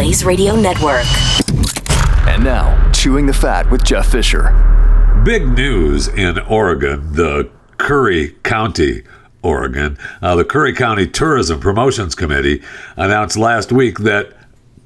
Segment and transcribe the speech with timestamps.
[0.00, 1.04] Blaze Radio Network.
[2.26, 4.48] And now, Chewing the Fat with Jeff Fisher.
[5.26, 9.02] Big news in Oregon, the Curry County,
[9.42, 9.98] Oregon.
[10.22, 12.62] Uh, the Curry County Tourism Promotions Committee
[12.96, 14.32] announced last week that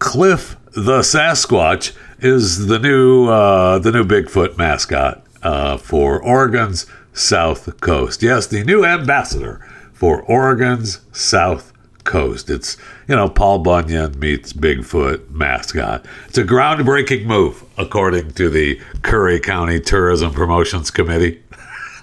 [0.01, 7.81] Cliff the Sasquatch is the new uh, the new Bigfoot mascot uh, for Oregon's South
[7.81, 8.21] Coast.
[8.21, 11.73] Yes, the new ambassador for Oregon's South
[12.05, 12.51] Coast.
[12.51, 12.77] It's,
[13.09, 16.07] you know, Paul Bunyan meets Bigfoot mascot.
[16.29, 21.43] It's a groundbreaking move, according to the Curry County Tourism Promotions Committee.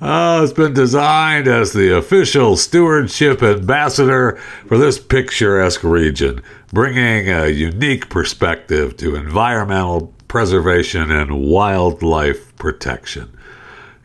[0.00, 6.42] oh, it's been designed as the official stewardship ambassador for this picturesque region,
[6.72, 13.30] bringing a unique perspective to environmental preservation and wildlife protection.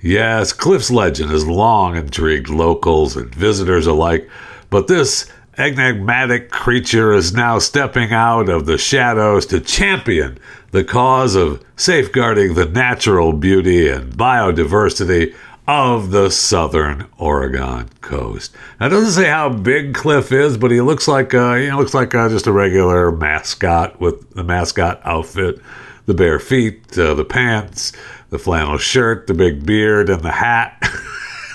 [0.03, 4.29] Yes, Cliff's legend has long intrigued locals and visitors alike,
[4.69, 10.37] but this enigmatic creature is now stepping out of the shadows to champion
[10.71, 15.33] the cause of safeguarding the natural beauty and biodiversity
[15.69, 18.53] of the southern Oregon coast.
[18.81, 21.93] Now, it doesn't say how big Cliff is, but he looks like uh, he looks
[21.93, 25.61] like uh, just a regular mascot with the mascot outfit,
[26.07, 27.93] the bare feet, uh, the pants,
[28.33, 30.83] the flannel shirt, the big beard, and the hat.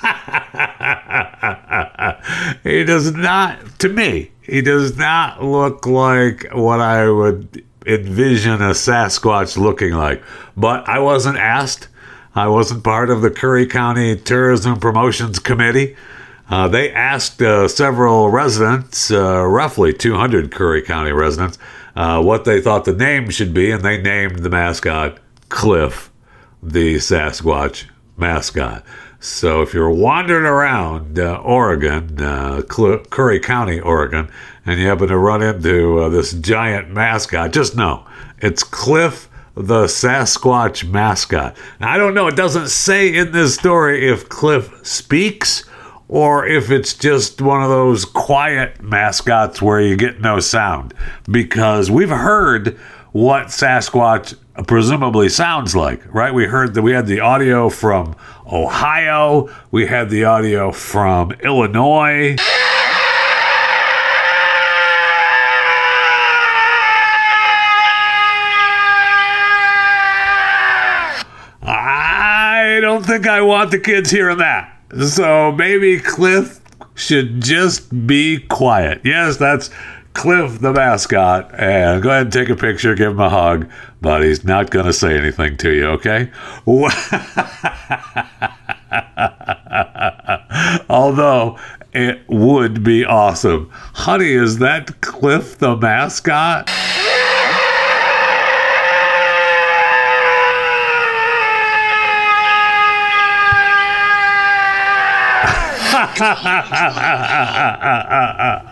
[2.63, 8.71] he does not, to me, he does not look like what I would envision a
[8.71, 10.23] Sasquatch looking like.
[10.57, 11.89] But I wasn't asked.
[12.37, 15.97] I wasn't part of the Curry County Tourism Promotions Committee.
[16.49, 21.59] Uh, they asked uh, several residents, uh, roughly 200 Curry County residents,
[21.97, 26.08] uh, what they thought the name should be, and they named the mascot Cliff
[26.63, 27.85] the Sasquatch
[28.17, 28.85] mascot.
[29.21, 34.31] So if you're wandering around uh, Oregon, uh, Curry County, Oregon,
[34.65, 38.07] and you happen to run into uh, this giant mascot, just know
[38.41, 41.57] it's Cliff the Sasquatch mascot.
[41.81, 45.65] Now, I don't know, it doesn't say in this story if Cliff speaks
[46.07, 50.95] or if it's just one of those quiet mascots where you get no sound.
[51.29, 52.79] Because we've heard
[53.11, 54.37] what Sasquatch
[54.67, 56.35] presumably sounds like, right?
[56.35, 58.17] We heard that we had the audio from
[58.51, 62.37] Ohio, we had the audio from Illinois.
[71.63, 74.75] I don't think I want the kids hearing that.
[75.07, 76.61] So maybe Cliff
[76.95, 79.03] should just be quiet.
[79.05, 79.71] Yes, that's
[80.19, 83.71] Cliff the mascot and go ahead and take a picture, give him a hug,
[84.01, 86.33] but he's not going to say anything to you, okay?
[90.91, 91.57] Although
[91.93, 93.71] it would be awesome.
[93.71, 96.69] Honey, is that Cliff the mascot?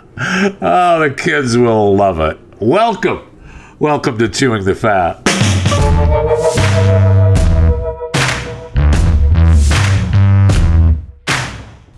[0.18, 2.38] oh, the kids will love it.
[2.58, 3.20] Welcome.
[3.78, 5.22] Welcome to Chewing the Fat.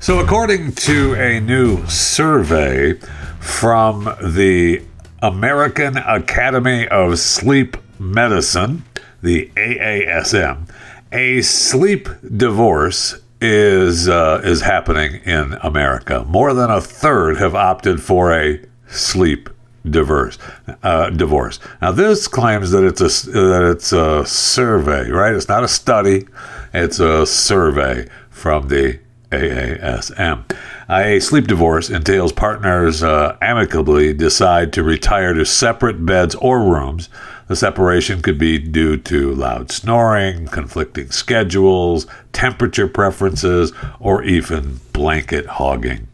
[0.00, 2.94] So, according to a new survey
[3.38, 4.82] from the
[5.22, 8.84] American Academy of Sleep Medicine,
[9.22, 10.68] the AASM,
[11.12, 16.24] a sleep divorce is uh, is happening in America.
[16.26, 19.48] More than a third have opted for a sleep
[19.88, 20.38] divorce.
[20.82, 21.60] Uh, divorce.
[21.80, 25.34] Now, this claims that it's a that it's a survey, right?
[25.34, 26.26] It's not a study;
[26.72, 28.98] it's a survey from the
[29.30, 30.56] AASM.
[30.90, 37.10] A sleep divorce entails partners uh, amicably decide to retire to separate beds or rooms
[37.48, 45.46] the separation could be due to loud snoring, conflicting schedules, temperature preferences, or even blanket
[45.46, 46.06] hogging.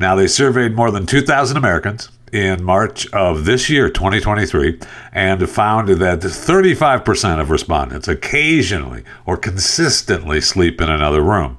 [0.00, 4.78] Now, they surveyed more than 2,000 Americans in March of this year, 2023,
[5.12, 11.56] and found that 35% of respondents occasionally or consistently sleep in another room.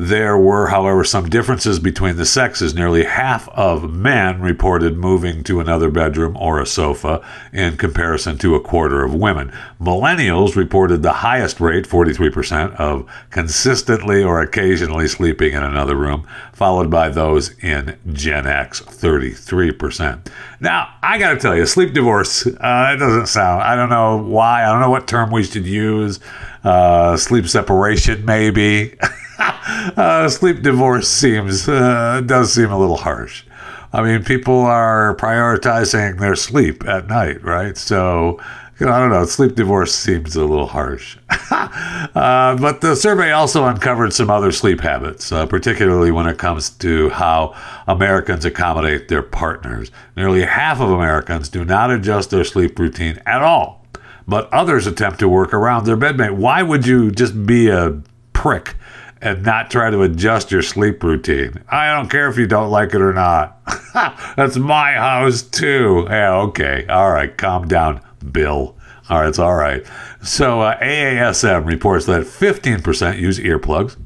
[0.00, 2.72] There were, however, some differences between the sexes.
[2.72, 7.20] Nearly half of men reported moving to another bedroom or a sofa
[7.52, 9.52] in comparison to a quarter of women.
[9.80, 16.92] Millennials reported the highest rate, 43%, of consistently or occasionally sleeping in another room, followed
[16.92, 20.28] by those in Gen X, 33%.
[20.60, 24.16] Now, I got to tell you, sleep divorce, uh, it doesn't sound, I don't know
[24.18, 26.20] why, I don't know what term we should use.
[26.62, 28.96] Uh, sleep separation, maybe.
[29.96, 33.44] uh, sleep divorce seems uh, does seem a little harsh.
[33.92, 37.76] I mean, people are prioritizing their sleep at night, right?
[37.76, 38.38] So,
[38.78, 39.24] you know, I don't know.
[39.24, 41.16] Sleep divorce seems a little harsh.
[41.50, 46.70] uh, but the survey also uncovered some other sleep habits, uh, particularly when it comes
[46.70, 47.56] to how
[47.86, 49.90] Americans accommodate their partners.
[50.16, 53.86] Nearly half of Americans do not adjust their sleep routine at all,
[54.26, 56.36] but others attempt to work around their bedmate.
[56.36, 58.02] Why would you just be a
[58.34, 58.74] prick
[59.20, 61.62] and not try to adjust your sleep routine.
[61.68, 63.58] I don't care if you don't like it or not.
[64.36, 66.06] That's my house too.
[66.08, 66.86] Yeah, okay.
[66.88, 68.00] All right, calm down,
[68.30, 68.76] Bill.
[69.10, 69.86] All right, it's all right.
[70.22, 73.96] So uh, AASM reports that 15% use earplugs,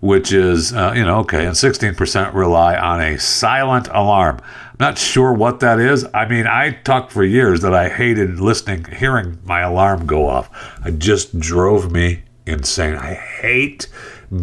[0.00, 4.40] which is, uh, you know, okay, and 16% rely on a silent alarm.
[4.78, 6.04] Not sure what that is.
[6.12, 10.50] I mean, I talked for years that I hated listening, hearing my alarm go off.
[10.84, 12.94] It just drove me insane.
[12.94, 13.88] I hate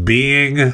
[0.03, 0.73] being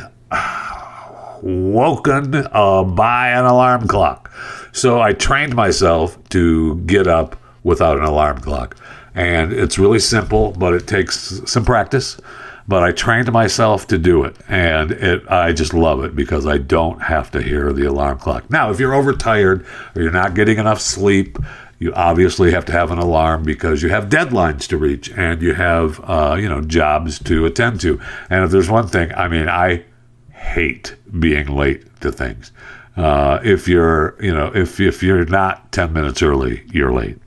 [1.41, 4.31] woken uh, by an alarm clock.
[4.71, 8.77] So I trained myself to get up without an alarm clock.
[9.13, 12.19] And it's really simple, but it takes some practice.
[12.67, 16.57] But I trained myself to do it, and it I just love it because I
[16.57, 18.49] don't have to hear the alarm clock.
[18.49, 19.63] Now, if you're overtired
[19.95, 21.37] or you're not getting enough sleep,
[21.79, 25.53] you obviously have to have an alarm because you have deadlines to reach and you
[25.53, 27.99] have uh, you know jobs to attend to.
[28.29, 29.83] And if there's one thing, I mean, I
[30.31, 32.51] hate being late to things.
[32.95, 37.17] Uh, if you're you know if if you're not ten minutes early, you're late.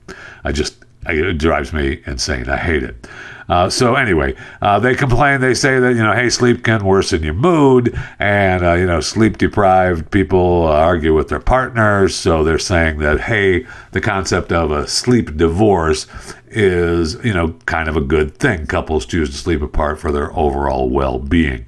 [0.43, 2.49] I just it drives me insane.
[2.49, 3.07] I hate it.
[3.49, 5.41] Uh, so anyway, uh, they complain.
[5.41, 9.01] They say that you know, hey, sleep can worsen your mood, and uh, you know,
[9.01, 12.13] sleep deprived people argue with their partners.
[12.15, 16.05] So they're saying that hey, the concept of a sleep divorce
[16.51, 18.67] is you know kind of a good thing.
[18.67, 21.65] Couples choose to sleep apart for their overall well-being.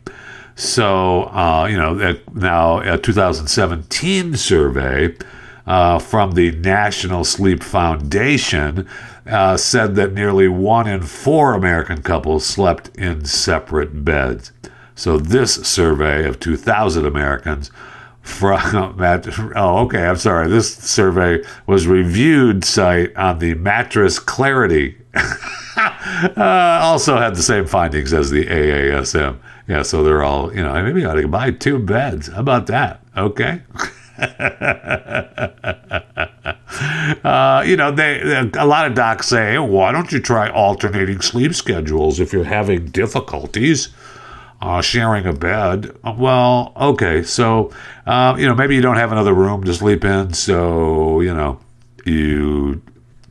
[0.56, 5.16] So uh, you know, now a 2017 survey.
[5.68, 8.90] Uh, from the National Sleep Foundation
[9.32, 14.52] uh, said that nearly one in four American couples slept in separate beds.
[14.94, 17.72] So this survey of 2,000 Americans
[18.22, 18.98] from
[19.56, 20.48] oh okay I'm sorry.
[20.48, 24.98] This survey was reviewed site on the mattress Clarity.
[26.38, 30.74] Uh, also had the same findings as the AASM yeah so they're all you know
[30.84, 32.28] maybe I ought to buy two beds.
[32.28, 33.02] How about that?
[33.18, 33.62] Okay
[37.24, 41.22] uh, you know, they, they, a lot of docs say, why don't you try alternating
[41.22, 43.90] sleep schedules if you're having difficulties
[44.62, 45.96] uh, sharing a bed?
[46.04, 47.72] Well, okay, so
[48.06, 51.60] uh, you know, maybe you don't have another room to sleep in, so you know,
[52.06, 52.82] you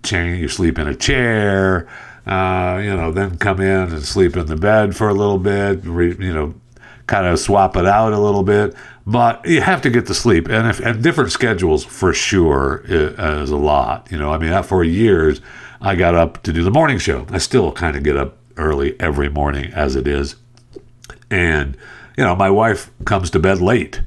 [0.02, 1.88] change, you sleep in a chair.
[2.26, 5.80] Uh, you know, then come in and sleep in the bed for a little bit.
[5.84, 6.54] Re, you know,
[7.06, 8.74] kind of swap it out a little bit.
[9.10, 13.50] But you have to get to sleep, and if and different schedules for sure is
[13.50, 14.06] a lot.
[14.10, 15.40] You know, I mean, for years
[15.80, 17.26] I got up to do the morning show.
[17.30, 20.36] I still kind of get up early every morning as it is,
[21.28, 21.76] and
[22.16, 24.00] you know, my wife comes to bed late,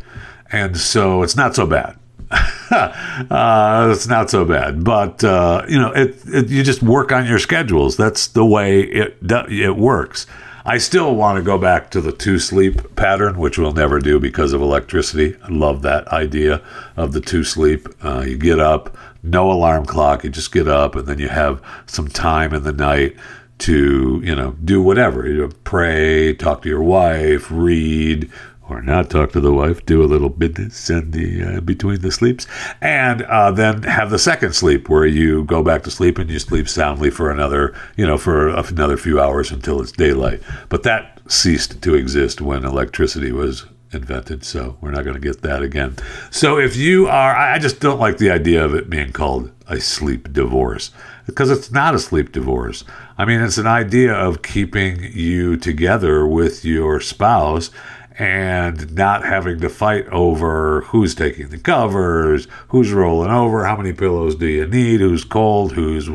[0.54, 1.98] and so it's not so bad.
[2.72, 7.26] uh, it's not so bad, but uh, you know, it, it, you just work on
[7.26, 7.98] your schedules.
[7.98, 10.28] That's the way it it works.
[10.66, 14.18] I still want to go back to the two sleep pattern, which we'll never do
[14.18, 15.36] because of electricity.
[15.44, 16.62] I love that idea
[16.96, 17.88] of the two sleep.
[18.02, 21.62] Uh, you get up, no alarm clock, you just get up, and then you have
[21.86, 23.18] some time in the night
[23.60, 25.28] to, you know, do whatever.
[25.28, 28.32] You know, pray, talk to your wife, read,
[28.70, 32.12] or not talk to the wife, do a little business in the uh, between the
[32.12, 32.48] sleeps,
[32.82, 36.40] and uh, then have the second sleep where you go back to sleep and you
[36.40, 40.42] sleep soundly for another, you know, for another few hours until it's daylight.
[40.70, 45.42] But that ceased to exist when electricity was invented, so we're not going to get
[45.42, 45.96] that again.
[46.32, 49.80] So if you are, I just don't like the idea of it being called a
[49.80, 50.92] sleep divorce
[51.26, 52.84] because it's not a sleep divorce.
[53.18, 57.70] I mean, it's an idea of keeping you together with your spouse
[58.18, 63.94] and not having to fight over who's taking the covers, who's rolling over, how many
[63.94, 66.10] pillows do you need, who's cold, who's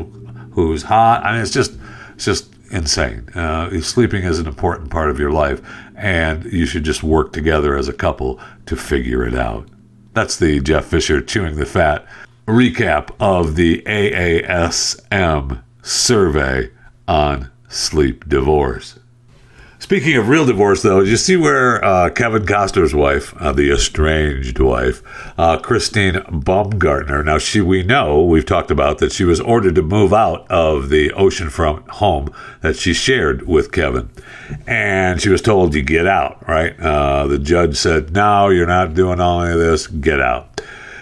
[0.53, 1.23] who's hot.
[1.23, 1.73] I mean, it's just
[2.15, 3.29] it's just insane.
[3.35, 5.61] Uh, sleeping is an important part of your life,
[5.95, 9.67] and you should just work together as a couple to figure it out.
[10.13, 12.05] That's the Jeff Fisher chewing the fat
[12.47, 16.71] recap of the AASM survey
[17.07, 18.99] on sleep divorce.
[19.81, 24.59] Speaking of real divorce, though, you see where uh, Kevin Costner's wife, uh, the estranged
[24.59, 25.01] wife,
[25.39, 29.81] uh, Christine Baumgartner, now she we know we've talked about that she was ordered to
[29.81, 34.09] move out of the oceanfront home that she shared with Kevin,
[34.67, 36.45] and she was told you get out.
[36.45, 36.77] Right?
[36.77, 39.87] Uh, the judge said, "No, you're not doing all of this.
[39.87, 40.61] Get out."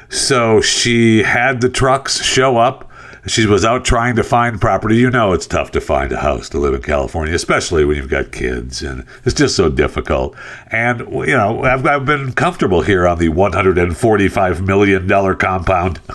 [0.09, 2.86] So she had the trucks show up
[3.29, 4.97] she was out trying to find property.
[4.97, 8.09] You know, it's tough to find a house to live in California, especially when you've
[8.09, 10.35] got kids, and it's just so difficult.
[10.71, 15.99] And you know, I've, I've been comfortable here on the 145 million dollar compound.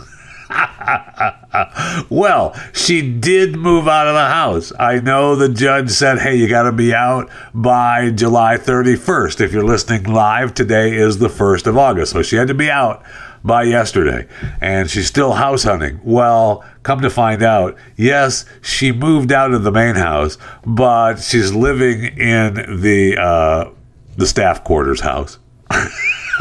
[2.11, 4.73] well, she did move out of the house.
[4.79, 9.41] I know the judge said, hey, you got to be out by July 31st.
[9.41, 12.13] If you're listening live, today is the 1st of August.
[12.13, 13.03] So she had to be out
[13.45, 14.27] by yesterday,
[14.61, 16.01] and she's still house hunting.
[16.05, 21.53] Well, come to find out, yes, she moved out of the main house, but she's
[21.53, 23.71] living in the uh,
[24.17, 25.39] the staff quarters house.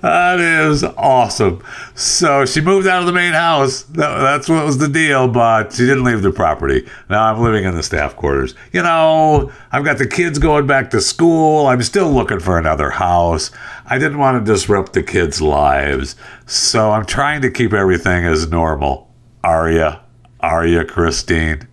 [0.00, 1.62] that is awesome.
[1.94, 3.82] So she moved out of the main house.
[3.82, 6.88] that's what was the deal, but she didn't leave the property.
[7.08, 8.54] Now I'm living in the staff quarters.
[8.72, 11.66] You know, I've got the kids going back to school.
[11.66, 13.50] I'm still looking for another house.
[13.86, 16.16] I didn't want to disrupt the kids' lives.
[16.46, 19.10] So I'm trying to keep everything as normal.
[19.42, 20.02] Aria,
[20.40, 21.66] Aria Christine.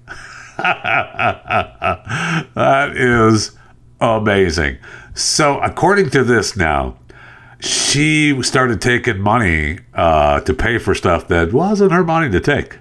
[0.57, 2.47] that
[2.95, 3.51] is
[3.99, 4.77] amazing.
[5.13, 6.97] So, according to this now,
[7.59, 12.79] she started taking money uh, to pay for stuff that wasn't her money to take.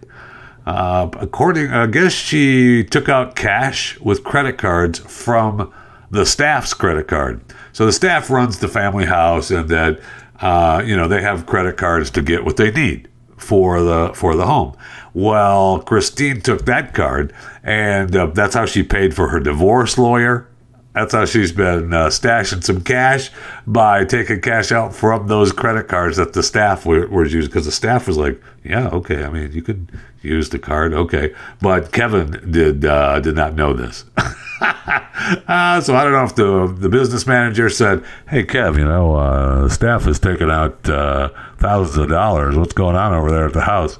[0.66, 5.72] Uh, according, I guess she took out cash with credit cards from
[6.10, 7.40] the staff's credit card.
[7.72, 10.00] So the staff runs the family house, and that
[10.40, 14.34] uh, you know they have credit cards to get what they need for the for
[14.34, 14.76] the home.
[15.14, 17.32] Well, Christine took that card,
[17.62, 20.48] and uh, that's how she paid for her divorce lawyer
[20.96, 23.30] that's how she's been uh, stashing some cash
[23.66, 27.50] by taking cash out from those credit cards that the staff were, were using.
[27.50, 29.22] Because the staff was like, "Yeah, okay.
[29.22, 33.74] I mean, you could use the card, okay." But Kevin did uh, did not know
[33.74, 34.06] this.
[34.16, 39.16] uh, so I don't know if the the business manager said, "Hey, Kev, you know,
[39.16, 42.56] uh, staff is taking out uh, thousands of dollars.
[42.56, 43.98] What's going on over there at the house?"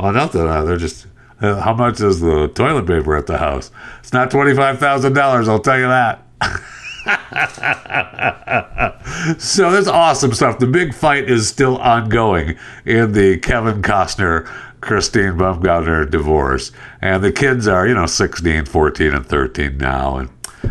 [0.00, 0.40] Oh, nothing.
[0.40, 1.06] Uh, they're just
[1.40, 3.70] how much is the toilet paper at the house?
[3.98, 6.22] It's not $25,000, I'll tell you that.
[9.38, 10.58] so that's awesome stuff.
[10.58, 14.46] The big fight is still ongoing in the Kevin Costner
[14.80, 16.70] Christine Baumgartner divorce.
[17.00, 20.18] And the kids are, you know, 16, 14, and 13 now.
[20.18, 20.28] And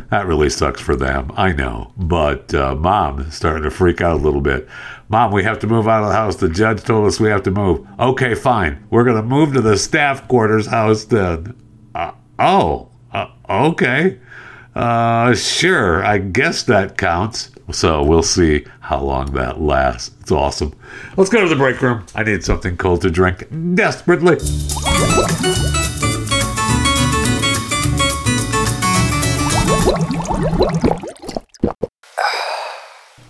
[0.10, 1.32] that really sucks for them.
[1.36, 1.92] I know.
[1.98, 4.68] But uh, mom is starting to freak out a little bit.
[5.10, 6.36] Mom, we have to move out of the house.
[6.36, 7.86] The judge told us we have to move.
[8.00, 8.86] Okay, fine.
[8.90, 11.56] We're going to move to the staff quarters house then.
[11.96, 14.20] Uh, oh, uh, okay.
[14.76, 17.52] Uh, sure, I guess that counts.
[17.72, 20.12] So we'll see how long that lasts.
[20.22, 20.74] It's awesome.
[21.16, 22.06] Let's go to the break room.
[22.16, 24.38] I need something cold to drink desperately.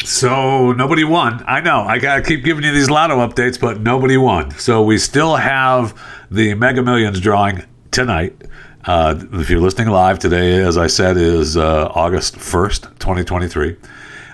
[0.04, 1.44] So nobody won.
[1.48, 1.82] I know.
[1.82, 4.52] I gotta keep giving you these lotto updates, but nobody won.
[4.52, 8.40] So we still have the Mega Millions drawing tonight.
[8.84, 13.78] Uh, if you're listening live today, as I said, is uh, August 1st, 2023.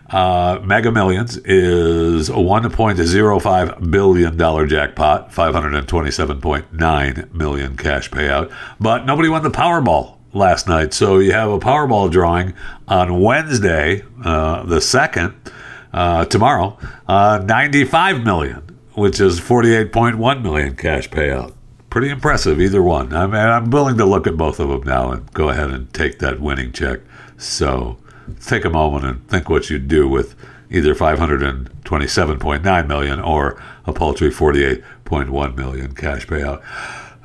[0.09, 8.53] Uh, Mega Millions is a $1.05 billion jackpot, 527.9 million cash payout.
[8.79, 10.93] But nobody won the Powerball last night.
[10.93, 12.53] So you have a Powerball drawing
[12.87, 15.35] on Wednesday, uh, the 2nd,
[15.91, 16.77] uh, tomorrow,
[17.09, 18.63] uh, 95 million,
[18.93, 21.56] which is 48.1 million cash payout
[21.97, 23.11] pretty impressive, either one.
[23.11, 25.91] I mean, I'm willing to look at both of them now and go ahead and
[25.95, 26.99] take that winning check.
[27.39, 27.97] So
[28.39, 30.35] take a moment and think what you'd do with
[30.69, 36.61] either 527.9 million or a paltry 48.1 million cash payout.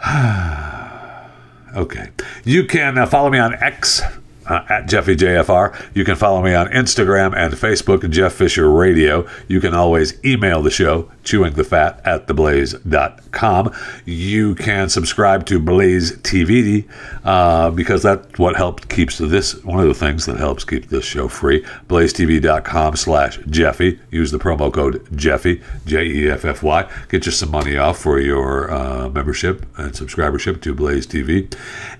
[1.76, 2.09] okay.
[2.43, 4.00] You can uh, follow me on X
[4.46, 5.75] uh, at Jeffy JFR.
[5.94, 9.26] You can follow me on Instagram and Facebook, Jeff Fisher Radio.
[9.49, 13.75] You can always email the show, chewingthefat at theblaze.com.
[14.04, 16.88] You can subscribe to Blaze TV
[17.25, 21.04] uh, because that's what helps keeps this, one of the things that helps keep this
[21.04, 21.62] show free.
[21.88, 24.00] BlazeTV.com slash Jeffy.
[24.11, 26.90] Use the promo code Jeffy, J E F F Y.
[27.08, 31.52] Get you some money off for your uh, membership and subscribership to Blaze TV.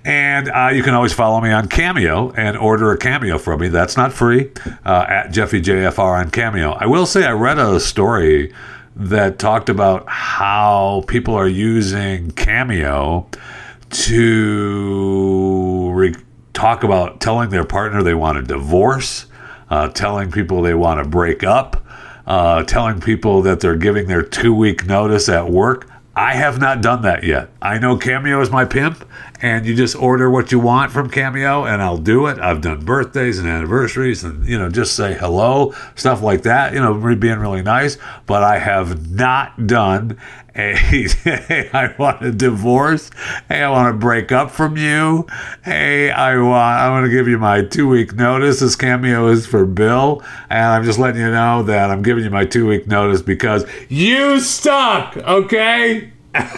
[0.05, 3.69] And uh, you can always follow me on Cameo and order a Cameo from me.
[3.69, 4.51] That's not free.
[4.85, 6.73] Uh, at Jeffy JFR on Cameo.
[6.73, 8.53] I will say I read a story
[8.95, 13.29] that talked about how people are using Cameo
[13.91, 16.15] to re-
[16.53, 19.27] talk about telling their partner they want a divorce,
[19.71, 21.85] uh, telling people they want to break up,
[22.27, 25.89] uh, telling people that they're giving their two week notice at work.
[26.15, 27.49] I have not done that yet.
[27.63, 29.09] I know Cameo is my pimp,
[29.41, 32.39] and you just order what you want from Cameo, and I'll do it.
[32.39, 36.75] I've done birthdays and anniversaries, and you know, just say hello, stuff like that.
[36.75, 37.97] You know, being really nice.
[38.27, 40.19] But I have not done
[40.55, 43.11] a hey, I want a divorce.
[43.49, 45.27] Hey, I want to break up from you.
[45.65, 48.61] Hey, I want I want to give you my two week notice.
[48.61, 52.31] This cameo is for Bill, and I'm just letting you know that I'm giving you
[52.31, 55.17] my two week notice because you stuck.
[55.17, 56.13] Okay.
[56.35, 56.49] I'm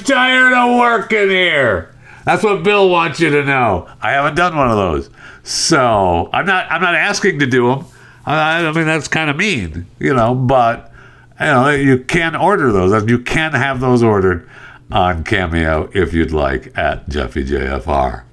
[0.00, 1.94] tired of working here.
[2.24, 3.88] That's what Bill wants you to know.
[4.00, 5.10] I haven't done one of those,
[5.42, 6.70] so I'm not.
[6.70, 7.86] I'm not asking to do them.
[8.26, 10.34] I, mean, that's kind of mean, you know.
[10.34, 10.92] But
[11.38, 13.08] you know, you can order those.
[13.08, 14.48] You can have those ordered
[14.90, 18.24] on Cameo if you'd like at Jeffy JFR.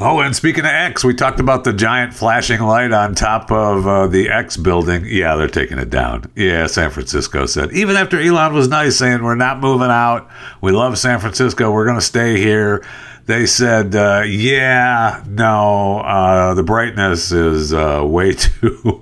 [0.00, 3.86] Oh, and speaking of X, we talked about the giant flashing light on top of
[3.86, 5.04] uh, the X building.
[5.06, 6.30] Yeah, they're taking it down.
[6.34, 7.72] Yeah, San Francisco said.
[7.72, 10.28] Even after Elon was nice saying, we're not moving out.
[10.60, 11.70] We love San Francisco.
[11.70, 12.84] We're going to stay here.
[13.26, 19.00] They said, uh, yeah, no, uh, the brightness is uh, way too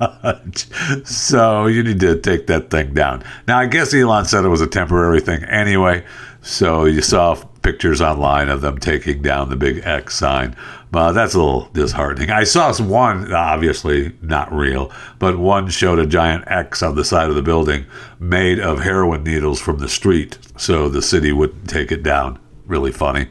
[0.00, 0.66] much.
[1.04, 3.24] So you need to take that thing down.
[3.48, 6.04] Now, I guess Elon said it was a temporary thing anyway.
[6.40, 10.54] So you saw pictures online of them taking down the big X sign.
[10.92, 12.30] But that's a little disheartening.
[12.30, 17.30] I saw one, obviously not real, but one showed a giant X on the side
[17.30, 17.86] of the building
[18.20, 22.38] made of heroin needles from the street so the city wouldn't take it down.
[22.66, 23.26] Really funny.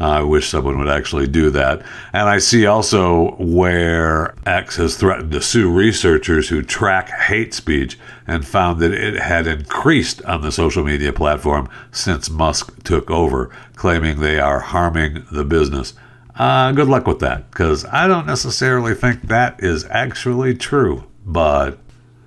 [0.00, 1.82] I wish someone would actually do that.
[2.12, 7.98] And I see also where X has threatened to sue researchers who track hate speech
[8.26, 13.50] and found that it had increased on the social media platform since Musk took over,
[13.74, 15.94] claiming they are harming the business.
[16.36, 21.04] Uh, good luck with that, because I don't necessarily think that is actually true.
[21.26, 21.78] But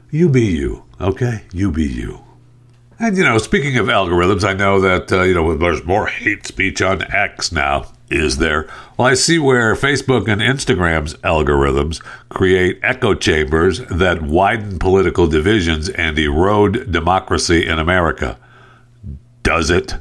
[0.09, 1.43] you be you, okay?
[1.53, 2.25] You be you.
[3.01, 6.45] And, you know, speaking of algorithms, I know that, uh, you know, there's more hate
[6.45, 7.91] speech on X now.
[8.11, 8.67] Is there?
[8.95, 15.89] Well, I see where Facebook and Instagram's algorithms create echo chambers that widen political divisions
[15.89, 18.37] and erode democracy in America.
[19.41, 19.95] Does it?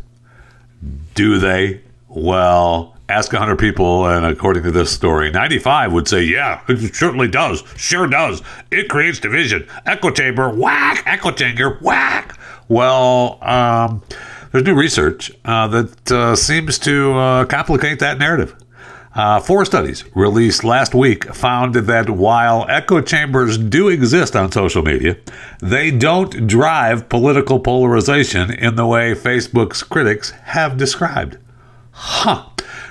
[1.14, 1.80] Do they?
[2.06, 7.28] Well, ask 100 people, and according to this story, 95 would say, yeah, it certainly
[7.28, 7.64] does.
[7.76, 8.42] Sure does.
[8.70, 9.66] It creates division.
[9.86, 11.02] Echo chamber, whack.
[11.06, 12.36] Echo chamber, whack.
[12.70, 14.00] Well, um,
[14.52, 18.54] there's new research uh, that uh, seems to uh, complicate that narrative.
[19.12, 24.82] Uh, four studies released last week found that while echo chambers do exist on social
[24.82, 25.16] media,
[25.60, 31.38] they don't drive political polarization in the way Facebook's critics have described.
[31.90, 32.46] Huh.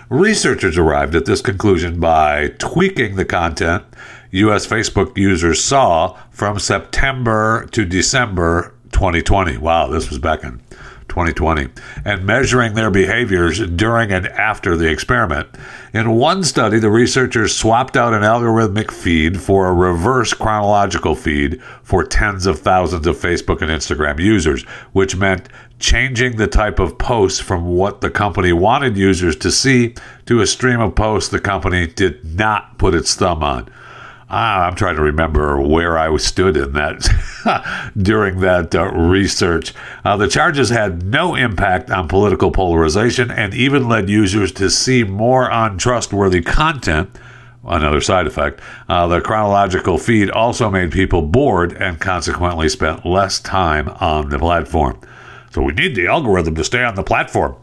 [0.09, 3.85] Researchers arrived at this conclusion by tweaking the content
[4.31, 4.67] U.S.
[4.67, 9.58] Facebook users saw from September to December 2020.
[9.58, 10.62] Wow, this was back in
[11.10, 11.67] 2020.
[12.06, 15.49] And measuring their behaviors during and after the experiment.
[15.93, 21.62] In one study, the researchers swapped out an algorithmic feed for a reverse chronological feed
[21.84, 25.49] for tens of thousands of Facebook and Instagram users, which meant
[25.80, 30.47] changing the type of posts from what the company wanted users to see to a
[30.47, 33.69] stream of posts the company did not put its thumb on.
[34.29, 39.73] I'm trying to remember where I stood in that during that uh, research.
[40.05, 45.03] Uh, the charges had no impact on political polarization and even led users to see
[45.03, 47.09] more untrustworthy content.
[47.63, 48.61] Another side effect.
[48.87, 54.39] Uh, the chronological feed also made people bored and consequently spent less time on the
[54.39, 54.99] platform.
[55.51, 57.55] So we need the algorithm to stay on the platform.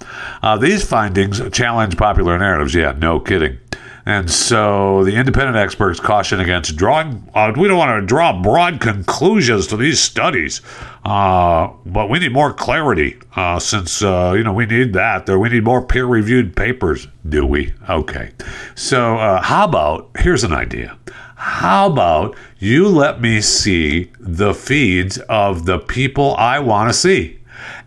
[0.43, 2.75] Uh, these findings challenge popular narratives.
[2.75, 3.59] Yeah, no kidding.
[4.07, 8.81] And so the independent experts caution against drawing, uh, we don't want to draw broad
[8.81, 10.61] conclusions to these studies,
[11.05, 15.29] uh, but we need more clarity uh, since, uh, you know, we need that.
[15.29, 17.75] We need more peer reviewed papers, do we?
[17.91, 18.31] Okay.
[18.77, 20.97] So, uh, how about, here's an idea.
[21.35, 27.41] How about you let me see the feeds of the people I want to see?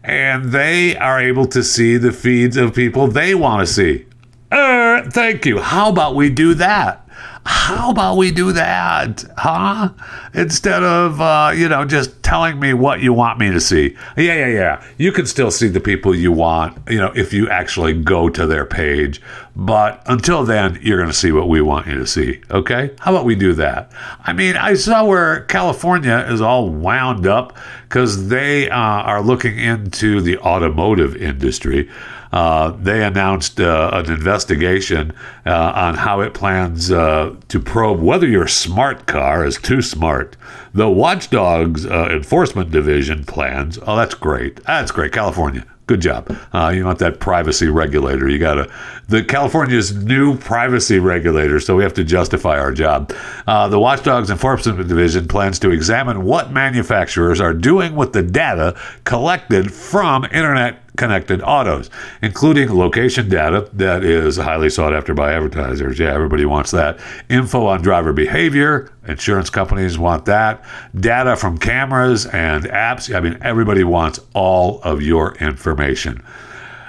[0.04, 4.06] And they are able to see the feeds of people they want to see.
[4.52, 5.60] Uh, thank you.
[5.60, 7.06] How about we do that?
[7.46, 9.90] How about we do that, huh?
[10.34, 13.96] Instead of, uh, you know, just telling me what you want me to see.
[14.18, 14.84] Yeah, yeah, yeah.
[14.98, 18.46] You can still see the people you want, you know, if you actually go to
[18.46, 19.22] their page.
[19.56, 22.42] But until then, you're going to see what we want you to see.
[22.52, 22.92] Okay?
[23.00, 23.92] How about we do that?
[24.24, 29.58] I mean, I saw where California is all wound up because they uh, are looking
[29.58, 31.90] into the automotive industry.
[32.32, 35.12] Uh, they announced uh, an investigation
[35.46, 40.38] uh, on how it plans uh, to probe whether your smart car is too smart.
[40.74, 43.80] The Watchdogs uh, Enforcement Division plans.
[43.82, 44.64] Oh, that's great.
[44.66, 45.12] That's great.
[45.12, 45.66] California.
[45.88, 46.30] Good job.
[46.54, 48.30] You want that privacy regulator.
[48.30, 48.72] You got to.
[49.08, 53.12] The California's new privacy regulator, so we have to justify our job.
[53.48, 59.74] The Watchdogs Enforcement Division plans to examine what manufacturers are doing with the data collected
[59.74, 61.90] from internet connected autos,
[62.22, 65.98] including location data that is highly sought after by advertisers.
[65.98, 67.00] Yeah, everybody wants that.
[67.30, 70.64] Info on driver behavior, insurance companies want that.
[70.94, 73.16] Data from cameras and apps.
[73.16, 76.22] I mean, everybody wants all of your information.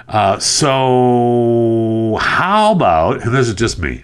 [0.07, 4.03] Uh, so, how about, and this is just me,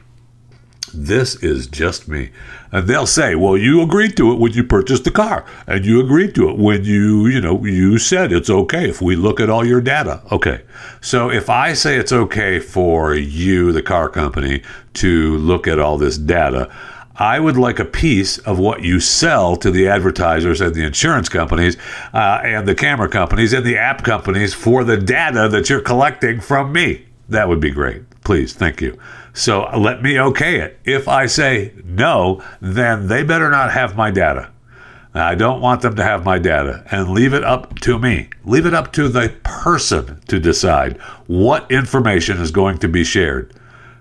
[1.05, 2.31] this is just me.
[2.71, 5.45] And they'll say, well, you agreed to it when you purchased the car.
[5.65, 9.15] And you agreed to it when you, you know, you said it's okay if we
[9.15, 10.21] look at all your data.
[10.31, 10.63] Okay.
[10.99, 14.63] So if I say it's okay for you, the car company,
[14.95, 16.69] to look at all this data,
[17.15, 21.29] I would like a piece of what you sell to the advertisers and the insurance
[21.29, 21.75] companies
[22.13, 26.41] uh, and the camera companies and the app companies for the data that you're collecting
[26.41, 27.05] from me.
[27.29, 28.07] That would be great.
[28.23, 28.99] Please, thank you.
[29.37, 30.79] So let me okay it.
[30.83, 34.49] If I say no, then they better not have my data.
[35.13, 38.29] I don't want them to have my data and leave it up to me.
[38.45, 40.97] Leave it up to the person to decide
[41.27, 43.53] what information is going to be shared.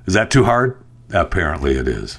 [0.06, 0.82] Is that too hard?
[1.12, 2.18] Apparently it is.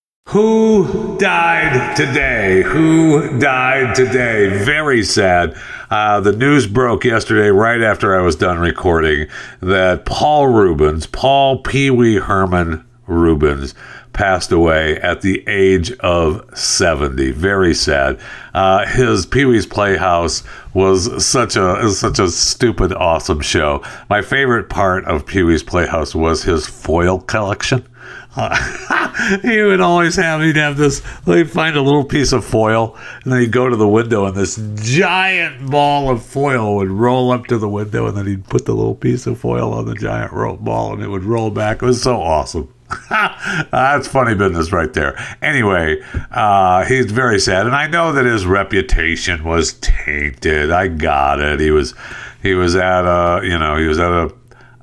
[0.31, 2.61] Who died today?
[2.61, 4.63] Who died today?
[4.63, 5.57] Very sad.
[5.89, 9.27] Uh, the news broke yesterday, right after I was done recording,
[9.59, 13.75] that Paul Reubens, Paul Pee Wee Herman Reubens,
[14.13, 17.31] passed away at the age of 70.
[17.31, 18.17] Very sad.
[18.53, 23.83] Uh, his Pee Wee's Playhouse was such a such a stupid, awesome show.
[24.09, 27.85] My favorite part of Pee Wee's Playhouse was his foil collection.
[28.33, 32.97] Uh, he would always have he'd have this he'd find a little piece of foil
[33.23, 37.31] and then he'd go to the window and this giant ball of foil would roll
[37.31, 39.95] up to the window and then he'd put the little piece of foil on the
[39.95, 40.31] giant
[40.63, 41.81] ball and it would roll back.
[41.81, 42.73] It was so awesome.
[43.09, 45.17] That's funny business right there.
[45.41, 50.71] Anyway uh, he's very sad and i know that his reputation was tainted.
[50.71, 51.59] I got it.
[51.59, 51.95] He was
[52.41, 54.33] he was at a you know he was at a,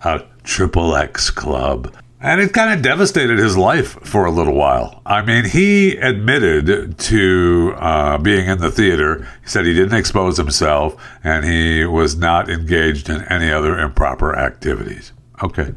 [0.02, 5.02] a triple x club and it kind of devastated his life for a little while.
[5.06, 9.28] I mean, he admitted to uh, being in the theater.
[9.42, 14.36] He said he didn't expose himself and he was not engaged in any other improper
[14.36, 15.12] activities.
[15.42, 15.72] Okay.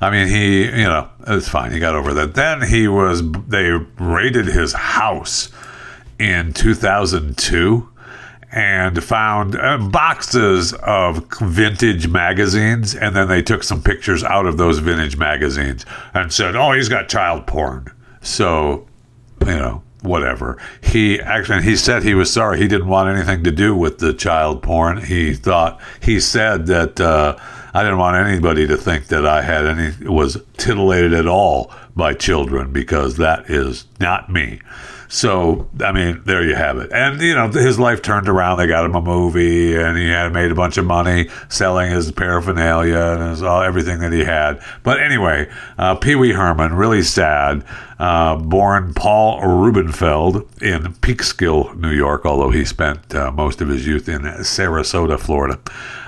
[0.00, 1.72] I mean, he, you know, it's fine.
[1.72, 2.34] He got over that.
[2.34, 5.50] Then he was, they raided his house
[6.18, 7.88] in 2002
[8.56, 14.56] and found uh, boxes of vintage magazines and then they took some pictures out of
[14.56, 17.86] those vintage magazines and said oh he's got child porn.
[18.22, 18.88] So
[19.40, 20.56] you know whatever.
[20.82, 22.58] He actually he said he was sorry.
[22.58, 25.02] He didn't want anything to do with the child porn.
[25.02, 27.36] He thought he said that uh,
[27.74, 32.12] i didn't want anybody to think that i had any was titillated at all by
[32.12, 34.60] children because that is not me.
[35.08, 36.90] So, I mean, there you have it.
[36.92, 38.58] And, you know, his life turned around.
[38.58, 42.10] They got him a movie and he had made a bunch of money selling his
[42.10, 44.60] paraphernalia and his, all, everything that he had.
[44.82, 47.64] But anyway, uh, Pee Wee Herman, really sad,
[47.98, 53.86] uh, born Paul Rubenfeld in Peekskill, New York, although he spent uh, most of his
[53.86, 55.60] youth in Sarasota, Florida,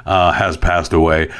[0.05, 1.31] uh, has passed away.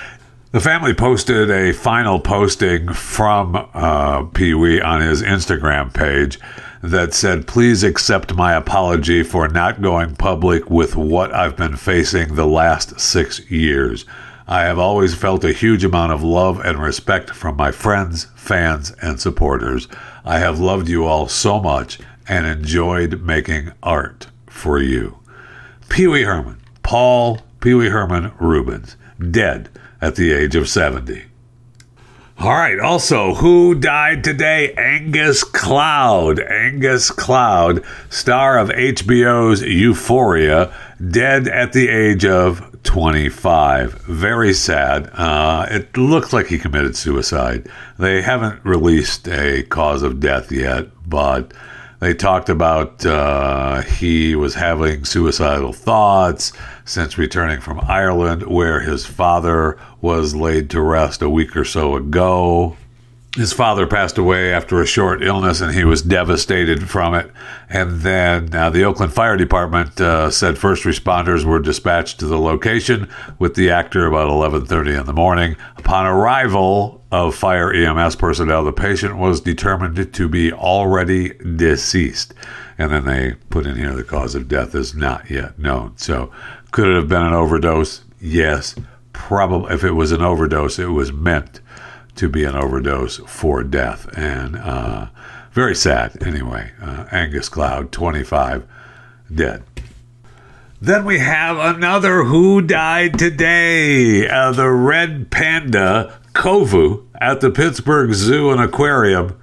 [0.51, 6.41] The family posted a final posting from uh, Pee Wee on his Instagram page
[6.83, 12.35] that said, Please accept my apology for not going public with what I've been facing
[12.35, 14.07] the last six years.
[14.47, 18.93] I have always felt a huge amount of love and respect from my friends, fans,
[19.03, 19.87] and supporters.
[20.25, 25.19] I have loved you all so much and enjoyed making art for you.
[25.91, 28.97] Pee Wee Herman, Paul Pee Wee Herman Reubens,
[29.31, 29.69] dead
[30.01, 31.25] at the age of 70.
[32.41, 32.79] All right.
[32.79, 34.73] Also, who died today?
[34.75, 36.39] Angus Cloud.
[36.39, 40.73] Angus Cloud, star of HBO's Euphoria,
[41.11, 44.03] dead at the age of 25.
[44.05, 45.11] Very sad.
[45.15, 47.69] Uh, it looks like he committed suicide.
[47.99, 51.53] They haven't released a cause of death yet, but
[52.01, 56.53] they talked about uh, he was having suicidal thoughts
[56.85, 61.97] since returning from Ireland, where his father was laid to rest a week or so
[61.97, 62.77] ago.
[63.37, 67.31] His father passed away after a short illness, and he was devastated from it.
[67.69, 72.39] And then uh, the Oakland Fire Department uh, said first responders were dispatched to the
[72.39, 75.57] location with the actor about 11:30 in the morning.
[75.77, 82.33] Upon arrival of fire EMS personnel, the patient was determined to be already deceased.
[82.79, 85.97] And then they put in here the cause of death is not yet known.
[85.97, 86.33] So,
[86.71, 88.05] could it have been an overdose?
[88.21, 88.75] Yes,
[89.13, 89.75] probably.
[89.75, 91.61] If it was an overdose, it was meant
[92.19, 94.09] to be an overdose for death.
[94.17, 95.09] And uh,
[95.53, 96.73] very sad, anyway.
[96.81, 98.67] Uh, Angus Cloud, 25,
[99.35, 99.63] dead.
[100.81, 104.29] Then we have another who died today.
[104.29, 109.37] Uh, the red panda, Kovu, at the Pittsburgh Zoo and Aquarium,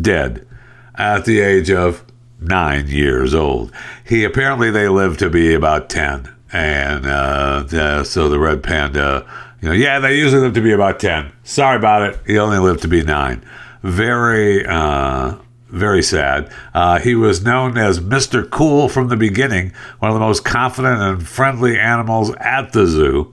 [0.00, 0.46] dead
[0.94, 2.04] at the age of
[2.40, 3.72] nine years old.
[4.04, 6.30] He apparently they lived to be about 10.
[6.52, 9.26] And uh, so the red panda
[9.62, 11.32] you know, yeah, they usually live to be about 10.
[11.44, 12.20] Sorry about it.
[12.26, 13.44] He only lived to be nine.
[13.84, 15.36] Very, uh,
[15.68, 16.52] very sad.
[16.74, 18.48] Uh, he was known as Mr.
[18.50, 23.32] Cool from the beginning, one of the most confident and friendly animals at the zoo.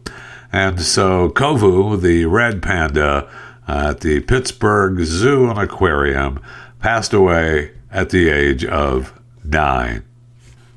[0.53, 3.27] And so Kovu, the red panda
[3.67, 6.39] uh, at the Pittsburgh Zoo and Aquarium,
[6.79, 10.03] passed away at the age of nine.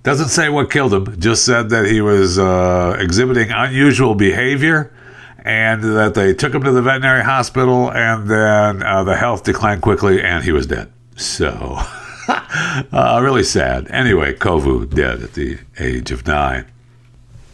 [0.03, 4.93] Doesn't say what killed him, just said that he was uh, exhibiting unusual behavior
[5.45, 9.83] and that they took him to the veterinary hospital, and then uh, the health declined
[9.83, 10.93] quickly, and he was dead.
[11.17, 11.77] So,
[12.29, 13.89] uh, really sad.
[13.91, 16.67] Anyway, Kovu dead at the age of nine.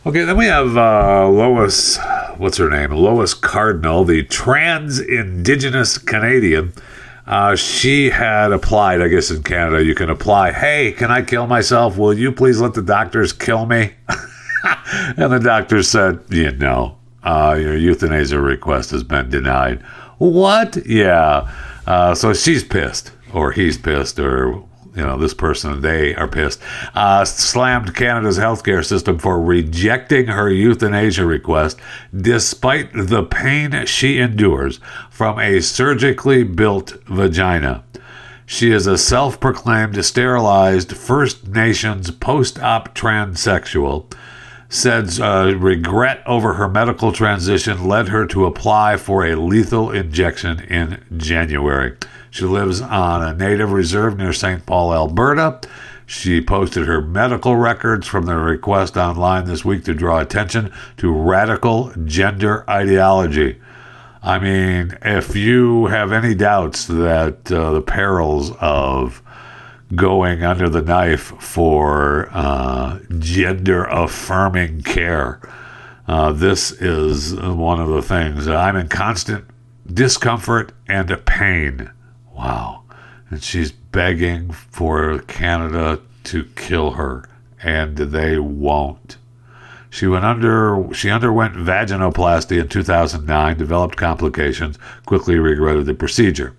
[0.07, 1.99] Okay, then we have uh, Lois,
[2.37, 2.93] what's her name?
[2.93, 6.73] Lois Cardinal, the trans Indigenous Canadian.
[7.27, 11.47] Uh, she had applied, I guess in Canada, you can apply, hey, can I kill
[11.47, 11.99] myself?
[11.99, 13.93] Will you please let the doctors kill me?
[15.17, 19.83] and the doctor said, yeah, no, uh, your euthanasia request has been denied.
[20.19, 20.87] What?
[20.87, 21.53] Yeah.
[21.87, 26.61] Uh, so she's pissed, or he's pissed, or you know this person they are pissed.
[26.95, 31.79] Uh, slammed Canada's healthcare system for rejecting her euthanasia request,
[32.15, 37.85] despite the pain she endures from a surgically built vagina.
[38.45, 44.11] She is a self proclaimed sterilized First Nations post op transsexual
[44.69, 50.61] said uh, regret over her medical transition led her to apply for a lethal injection
[50.61, 51.97] in January.
[52.31, 54.65] She lives on a native reserve near St.
[54.67, 55.61] Paul, Alberta.
[56.05, 61.13] She posted her medical records from the request online this week to draw attention to
[61.13, 63.61] radical gender ideology.
[64.23, 69.23] I mean, if you have any doubts that uh, the perils of
[69.95, 75.41] going under the knife for uh, gender affirming care.
[76.07, 78.49] Uh, this is one of the things.
[78.49, 79.45] I'm in constant
[79.93, 81.91] discomfort and a pain.
[82.35, 82.83] Wow.
[83.31, 87.29] And she's begging for Canada to kill her,
[87.63, 89.17] and they won't.
[89.91, 90.87] She went under.
[90.93, 96.55] She underwent vaginoplasty in 2009, developed complications, quickly regretted the procedure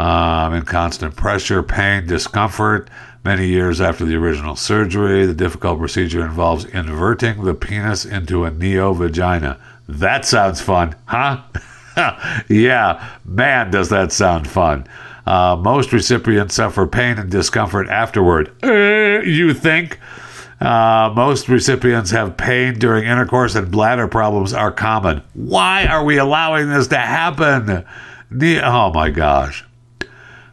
[0.00, 2.88] um, in constant pressure, pain, discomfort.
[3.22, 8.50] Many years after the original surgery, the difficult procedure involves inverting the penis into a
[8.50, 9.58] neo vagina.
[9.86, 11.42] That sounds fun, huh?
[12.48, 14.86] yeah, man, does that sound fun.
[15.26, 18.50] Uh, most recipients suffer pain and discomfort afterward.
[18.62, 20.00] Uh, you think?
[20.62, 25.22] Uh, most recipients have pain during intercourse and bladder problems are common.
[25.34, 27.84] Why are we allowing this to happen?
[28.30, 29.66] Ne- oh my gosh.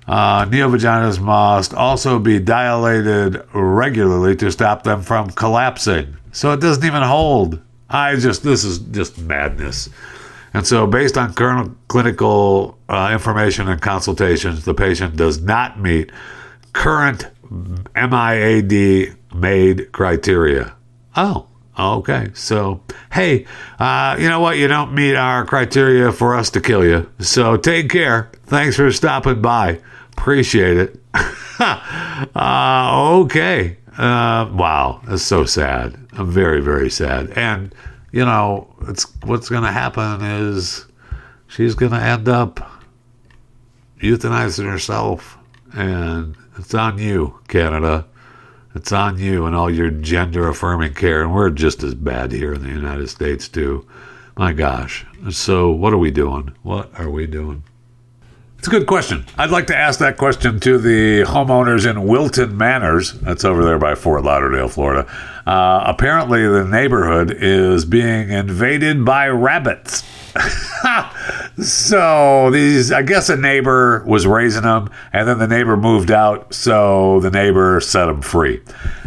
[0.08, 6.18] Uh, neovaginas must also be dilated regularly to stop them from collapsing.
[6.32, 7.62] So it doesn't even hold.
[7.90, 9.90] I just, this is just madness.
[10.54, 16.12] And so, based on current clinical uh, information and consultations, the patient does not meet
[16.74, 17.28] current
[17.96, 20.74] MAID made criteria.
[21.16, 22.30] Oh, okay.
[22.34, 23.46] So, hey,
[23.80, 24.58] uh, you know what?
[24.58, 27.10] You don't meet our criteria for us to kill you.
[27.20, 28.32] So, take care.
[28.46, 29.80] Thanks for stopping by.
[30.18, 31.00] Appreciate it.
[31.60, 33.78] uh, okay.
[33.98, 35.02] Uh, wow.
[35.06, 35.96] That's so sad.
[36.14, 37.32] I'm very, very sad.
[37.36, 37.74] And,
[38.12, 40.86] you know, it's what's going to happen is
[41.48, 42.60] she's going to end up
[44.02, 45.38] euthanizing herself.
[45.74, 48.06] And it's on you, Canada.
[48.78, 51.24] It's on you and all your gender affirming care.
[51.24, 53.88] And we're just as bad here in the United States, too.
[54.38, 55.04] My gosh.
[55.32, 56.54] So, what are we doing?
[56.62, 57.64] What are we doing?
[58.60, 59.26] It's a good question.
[59.36, 63.14] I'd like to ask that question to the homeowners in Wilton Manors.
[63.14, 65.10] That's over there by Fort Lauderdale, Florida.
[65.48, 70.04] Uh, apparently, the neighborhood is being invaded by rabbits.
[71.62, 76.54] so these, I guess, a neighbor was raising them, and then the neighbor moved out,
[76.54, 78.62] so the neighbor set them free,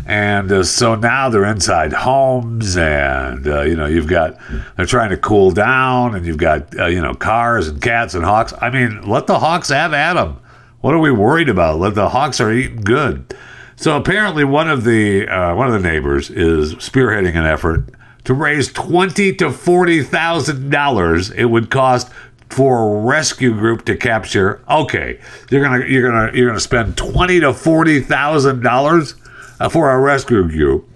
[0.06, 4.38] and uh, so now they're inside homes, and uh, you know you've got
[4.76, 8.24] they're trying to cool down, and you've got uh, you know cars and cats and
[8.24, 8.52] hawks.
[8.60, 10.40] I mean, let the hawks have at them.
[10.80, 11.78] What are we worried about?
[11.78, 13.36] Let the hawks are eating good.
[13.76, 17.88] So apparently, one of the uh, one of the neighbors is spearheading an effort
[18.24, 21.30] to raise twenty to forty thousand dollars.
[21.30, 22.10] It would cost
[22.48, 24.60] for a rescue group to capture.
[24.68, 29.14] Okay, you're gonna you're gonna you're gonna spend twenty to forty thousand dollars
[29.58, 30.86] uh, for a rescue group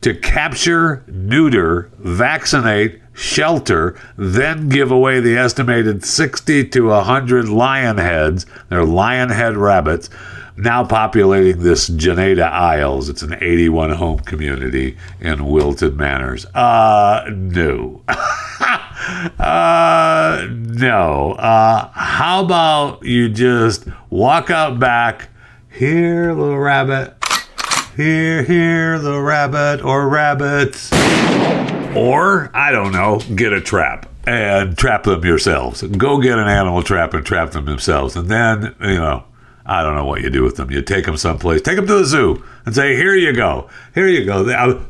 [0.00, 8.44] to capture, neuter, vaccinate, shelter, then give away the estimated 60 to 100 lion heads.
[8.68, 10.10] They're lion head rabbits
[10.56, 13.08] now populating this Jenada Isles.
[13.08, 16.46] It's an 81 home community in Wilton Manors.
[16.54, 18.02] Uh, no.
[18.08, 18.16] uh,
[20.50, 21.32] no.
[21.32, 25.28] Uh, how about you just walk out back?
[25.70, 27.14] Here, little rabbit.
[27.96, 30.92] Here, here, the rabbit or rabbits.
[31.96, 35.82] Or, I don't know, get a trap and trap them yourselves.
[35.82, 38.16] Go get an animal trap and trap them themselves.
[38.16, 39.24] And then, you know,
[39.66, 40.70] I don't know what you do with them.
[40.70, 44.06] You take them someplace, take them to the zoo, and say, "Here you go, here
[44.08, 44.42] you go."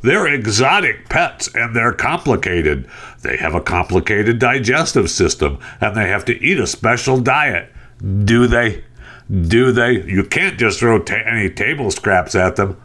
[0.02, 2.88] They're exotic pets, and they're complicated.
[3.22, 7.72] They have a complicated digestive system, and they have to eat a special diet.
[8.24, 8.82] Do they?
[9.30, 10.02] Do they?
[10.02, 12.76] You can't just throw ta- any table scraps at them.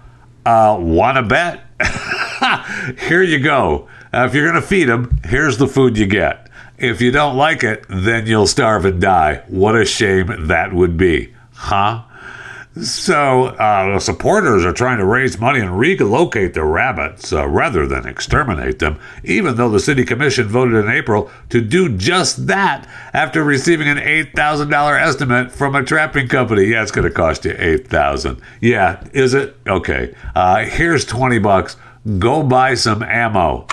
[0.46, 1.66] Uh, Want to bet?
[3.10, 3.88] here you go.
[4.14, 6.50] Uh, if you're going to feed them, here's the food you get.
[6.78, 9.44] If you don't like it, then you'll starve and die.
[9.48, 11.34] What a shame that would be.
[11.60, 12.04] Huh?
[12.82, 17.86] So uh, the supporters are trying to raise money and relocate the rabbits uh, rather
[17.86, 22.88] than exterminate them, even though the city commission voted in April to do just that
[23.14, 26.66] after receiving an $8,000 estimate from a trapping company.
[26.66, 29.58] Yeah, it's going to cost you 8000 Yeah, is it?
[29.68, 30.16] Okay.
[30.34, 31.76] Uh, here's 20 bucks.
[32.20, 33.68] Go buy some ammo.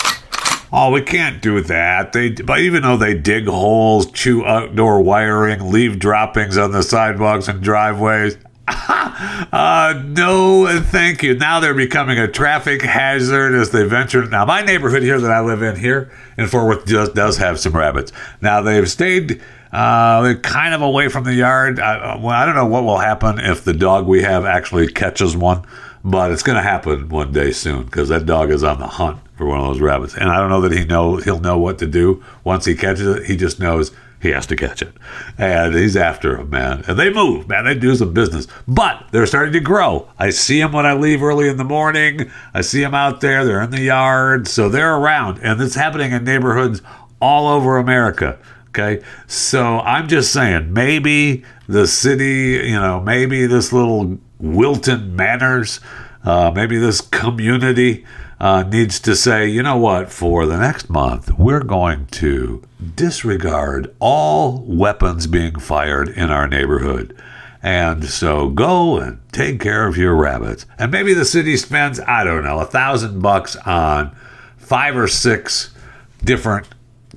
[0.79, 2.13] Oh, we can't do that.
[2.13, 7.49] They, but even though they dig holes, chew outdoor wiring, leave droppings on the sidewalks
[7.49, 8.37] and driveways.
[8.69, 11.35] uh, no, thank you.
[11.35, 14.27] Now they're becoming a traffic hazard as they venture.
[14.27, 17.59] Now, my neighborhood here that I live in here in Fort Worth just does have
[17.59, 18.13] some rabbits.
[18.43, 19.41] Now they've stayed
[19.73, 21.81] uh, kind of away from the yard.
[21.81, 25.35] I, well, I don't know what will happen if the dog we have actually catches
[25.39, 25.65] one,
[26.05, 29.21] but it's going to happen one day soon because that dog is on the hunt
[29.37, 30.15] for one of those rabbits.
[30.15, 33.07] And I don't know that he know he'll know what to do once he catches
[33.07, 33.27] it.
[33.27, 34.93] He just knows he has to catch it,
[35.37, 36.83] and he's after him, man.
[36.89, 37.67] And they move, man.
[37.67, 40.09] They do some business, but they're starting to grow.
[40.19, 42.31] I see them when I leave early in the morning.
[42.55, 43.45] I see them out there.
[43.45, 46.81] They're in the yard, so they're around, and it's happening in neighborhoods
[47.21, 48.39] all over America.
[48.69, 55.81] Okay, so I'm just saying, maybe the city, you know, maybe this little Wilton Manors,
[56.25, 58.05] uh, maybe this community
[58.39, 62.63] uh, needs to say, you know what, for the next month, we're going to
[62.95, 67.17] disregard all weapons being fired in our neighborhood.
[67.63, 70.67] And so go and take care of your rabbits.
[70.79, 74.15] And maybe the city spends, I don't know, a thousand bucks on
[74.57, 75.75] five or six
[76.23, 76.69] different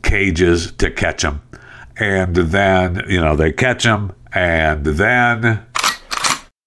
[0.02, 1.42] cages to catch them.
[1.98, 5.66] And then, you know, they catch them And then,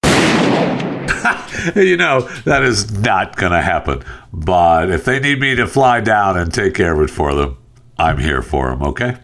[1.77, 4.03] you know, that is not going to happen.
[4.33, 7.59] But if they need me to fly down and take care of it for them,
[7.99, 9.19] I'm here for them, okay?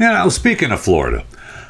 [0.00, 1.24] You know, speaking of Florida,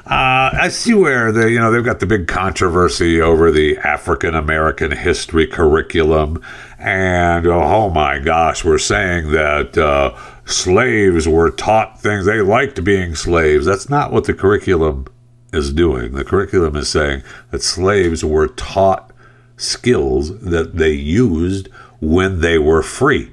[0.08, 4.34] uh, I see where they, you know, they've got the big controversy over the African
[4.34, 6.42] American history curriculum,
[6.78, 13.14] and oh my gosh, we're saying that uh, slaves were taught things they liked being
[13.14, 13.66] slaves.
[13.66, 15.06] That's not what the curriculum
[15.52, 16.12] is doing.
[16.12, 19.12] The curriculum is saying that slaves were taught
[19.58, 21.68] skills that they used
[22.00, 23.32] when they were free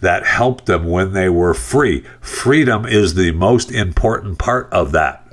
[0.00, 2.04] that helped them when they were free.
[2.20, 5.25] Freedom is the most important part of that.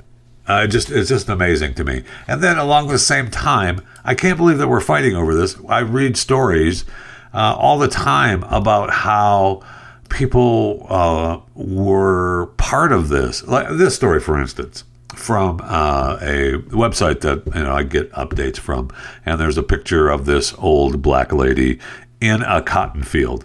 [0.46, 2.04] Uh, just it's just amazing to me.
[2.28, 5.56] And then along the same time, I can't believe that we're fighting over this.
[5.68, 6.84] I read stories
[7.32, 9.62] uh, all the time about how
[10.10, 13.42] people uh, were part of this.
[13.44, 14.84] Like this story, for instance,
[15.14, 18.90] from uh, a website that you know I get updates from,
[19.24, 21.78] and there's a picture of this old black lady
[22.20, 23.44] in a cotton field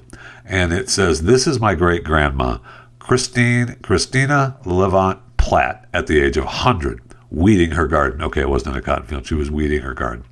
[0.50, 2.58] and it says, "This is my great grandma,
[2.98, 8.76] Christine Christina Levant Platt, at the age of 100, weeding her garden." Okay, it wasn't
[8.76, 10.24] in a cotton field; she was weeding her garden.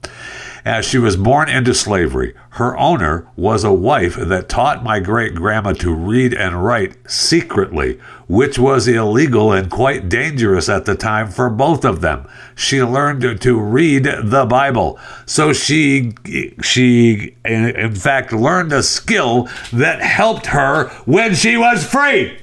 [0.67, 5.33] As she was born into slavery, her owner was a wife that taught my great
[5.33, 7.97] grandma to read and write secretly,
[8.27, 12.27] which was illegal and quite dangerous at the time for both of them.
[12.53, 14.99] She learned to, to read the Bible.
[15.25, 16.13] So she
[16.61, 22.39] she in fact learned a skill that helped her when she was free.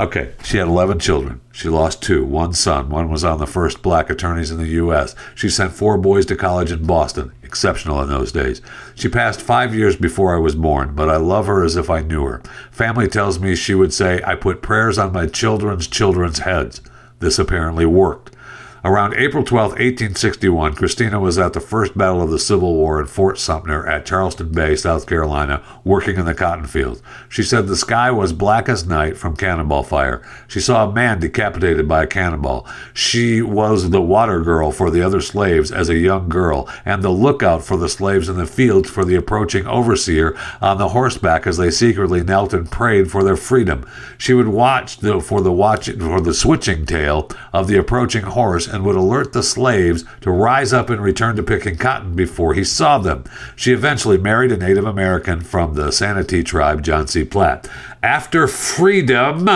[0.00, 1.42] Okay, she had 11 children.
[1.52, 2.88] She lost two, one son.
[2.88, 5.14] One was on the first black attorneys in the U.S.
[5.34, 7.32] She sent four boys to college in Boston.
[7.42, 8.62] Exceptional in those days.
[8.94, 12.00] She passed five years before I was born, but I love her as if I
[12.00, 12.40] knew her.
[12.70, 16.80] Family tells me she would say, I put prayers on my children's children's heads.
[17.18, 18.34] This apparently worked.
[18.82, 23.06] Around April 12, 1861, Christina was at the first battle of the Civil War in
[23.06, 27.02] Fort Sumter at Charleston Bay, South Carolina, working in the cotton fields.
[27.28, 30.26] She said the sky was black as night from cannonball fire.
[30.48, 32.66] She saw a man decapitated by a cannonball.
[32.94, 37.10] She was the water girl for the other slaves as a young girl, and the
[37.10, 41.58] lookout for the slaves in the fields for the approaching overseer on the horseback as
[41.58, 43.86] they secretly knelt and prayed for their freedom.
[44.16, 48.69] She would watch the, for the watch for the switching tail of the approaching horse
[48.70, 52.64] and would alert the slaves to rise up and return to picking cotton before he
[52.64, 53.24] saw them.
[53.56, 57.24] She eventually married a Native American from the Santee tribe, John C.
[57.24, 57.68] Platt.
[58.02, 59.46] After freedom,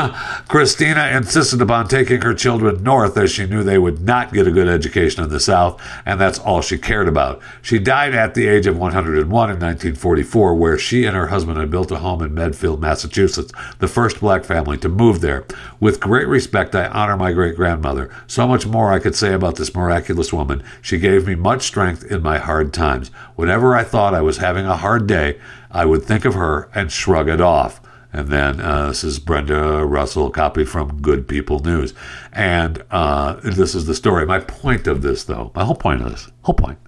[0.48, 4.50] Christina insisted upon taking her children north as she knew they would not get a
[4.50, 7.40] good education in the South, and that's all she cared about.
[7.62, 11.70] She died at the age of 101 in 1944, where she and her husband had
[11.70, 15.46] built a home in Medfield, Massachusetts, the first black family to move there.
[15.80, 18.10] With great respect, I honor my great grandmother.
[18.26, 20.62] So much more I could say about this miraculous woman.
[20.82, 23.08] She gave me much strength in my hard times.
[23.36, 25.40] Whenever I thought I was having a hard day,
[25.70, 27.80] I would think of her and shrug it off.
[28.14, 31.94] And then uh, this is Brenda Russell, copied from Good People News.
[32.32, 34.24] And uh, this is the story.
[34.24, 36.78] My point of this, though, my whole point of this, whole point,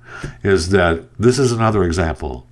[0.45, 2.47] is that this is another example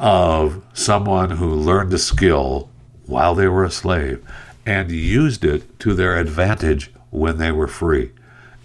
[0.00, 2.68] of someone who learned a skill
[3.06, 4.20] while they were a slave
[4.66, 8.10] and used it to their advantage when they were free.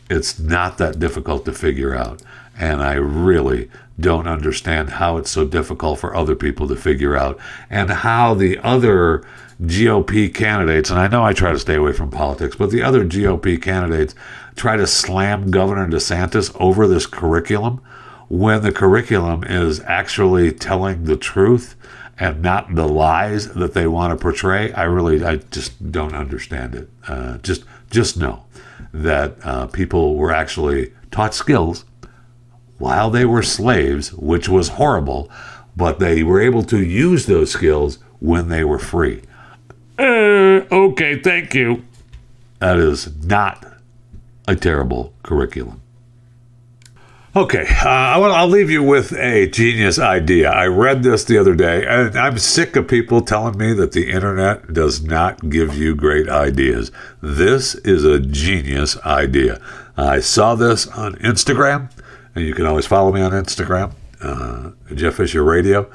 [0.10, 2.24] It's not that difficult to figure out.
[2.58, 7.40] And I really don't understand how it's so difficult for other people to figure out
[7.70, 9.24] and how the other
[9.66, 13.06] GOP candidates, and I know I try to stay away from politics, but the other
[13.06, 14.14] GOP candidates
[14.56, 17.82] try to slam Governor DeSantis over this curriculum
[18.28, 21.76] when the curriculum is actually telling the truth
[22.20, 24.74] and not the lies that they want to portray.
[24.74, 26.90] I really, I just don't understand it.
[27.08, 28.44] Uh, just, just know
[28.94, 31.86] that uh, people were actually taught skills
[32.80, 35.32] while they were slaves, which was horrible,
[35.76, 39.22] but they were able to use those skills when they were free.
[39.98, 41.84] Uh, okay, thank you.
[42.60, 43.66] That is not
[44.48, 45.82] a terrible curriculum.
[47.36, 50.52] Okay, uh, I'll leave you with a genius idea.
[50.52, 54.12] I read this the other day, and I'm sick of people telling me that the
[54.12, 56.92] internet does not give you great ideas.
[57.22, 59.60] This is a genius idea.
[59.98, 61.90] I saw this on Instagram,
[62.36, 65.90] and you can always follow me on Instagram, uh, Jeff Fisher Radio.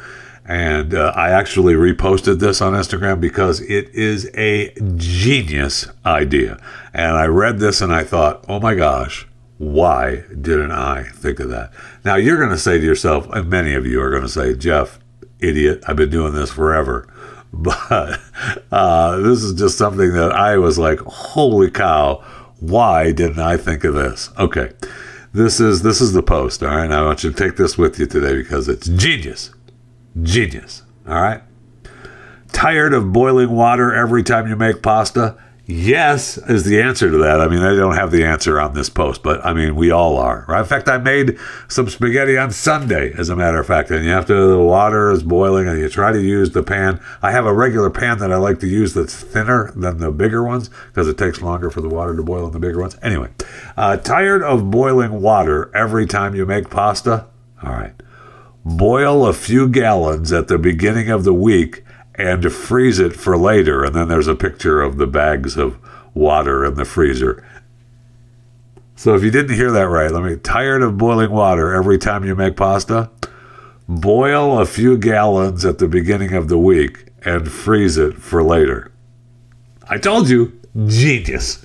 [0.49, 6.59] And uh, I actually reposted this on Instagram because it is a genius idea.
[6.94, 9.26] And I read this and I thought, oh my gosh,
[9.59, 11.72] Why didn't I think of that?
[12.05, 14.55] Now you're going to say to yourself, and many of you are going to say,
[14.55, 15.01] Jeff,
[15.40, 17.12] idiot, I've been doing this forever.
[17.51, 18.20] But
[18.70, 22.22] uh, this is just something that I was like, holy cow,
[22.61, 24.28] why didn't I think of this?
[24.38, 24.72] Okay.
[25.32, 26.90] This is this is the post, all right?
[26.90, 29.51] I want you to take this with you today because it's genius.
[30.22, 30.82] Genius.
[31.06, 31.42] All right.
[32.52, 35.36] Tired of boiling water every time you make pasta?
[35.70, 37.42] Yes, is the answer to that.
[37.42, 40.16] I mean, I don't have the answer on this post, but I mean, we all
[40.16, 40.60] are, right?
[40.60, 41.38] In fact, I made
[41.68, 45.10] some spaghetti on Sunday, as a matter of fact, and you have to, the water
[45.10, 47.02] is boiling and you try to use the pan.
[47.20, 50.42] I have a regular pan that I like to use that's thinner than the bigger
[50.42, 52.96] ones because it takes longer for the water to boil in the bigger ones.
[53.02, 53.28] Anyway,
[53.76, 57.26] uh, tired of boiling water every time you make pasta?
[57.62, 57.92] All right.
[58.76, 61.84] Boil a few gallons at the beginning of the week
[62.16, 63.82] and freeze it for later.
[63.82, 65.78] And then there's a picture of the bags of
[66.12, 67.42] water in the freezer.
[68.94, 72.26] So if you didn't hear that right, let me tired of boiling water every time
[72.26, 73.10] you make pasta?
[73.88, 78.92] Boil a few gallons at the beginning of the week and freeze it for later.
[79.88, 81.64] I told you, genius.